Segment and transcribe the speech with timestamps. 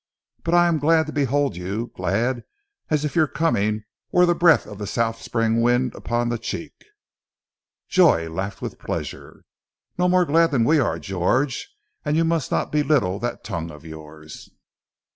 [0.43, 2.43] But glad am I to behold you, glad
[2.89, 6.73] as if your coming were the breath of the south spring wind upon the cheek."
[7.87, 9.43] Joy laughed with pleasure.
[9.99, 11.69] "Not more glad than are we, George.
[12.03, 14.49] And you must not belittle that tongue of yours.